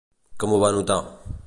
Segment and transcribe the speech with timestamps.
[0.43, 0.99] Com ho va notar?